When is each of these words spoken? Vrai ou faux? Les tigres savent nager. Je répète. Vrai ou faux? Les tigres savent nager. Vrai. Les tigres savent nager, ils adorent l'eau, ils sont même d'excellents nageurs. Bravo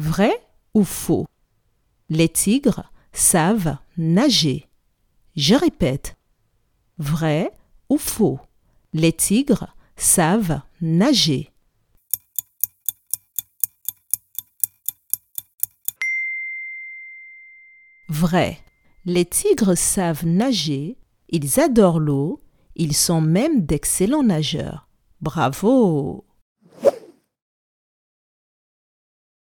Vrai 0.00 0.40
ou 0.74 0.84
faux? 0.84 1.26
Les 2.08 2.28
tigres 2.28 2.92
savent 3.12 3.78
nager. 3.96 4.68
Je 5.34 5.56
répète. 5.56 6.16
Vrai 6.98 7.52
ou 7.88 7.98
faux? 7.98 8.38
Les 8.92 9.12
tigres 9.12 9.74
savent 9.96 10.60
nager. 10.80 11.50
Vrai. 18.08 18.60
Les 19.04 19.24
tigres 19.24 19.76
savent 19.76 20.24
nager, 20.24 20.96
ils 21.28 21.58
adorent 21.58 21.98
l'eau, 21.98 22.40
ils 22.76 22.94
sont 22.94 23.20
même 23.20 23.66
d'excellents 23.66 24.22
nageurs. 24.22 24.88
Bravo 25.20 26.24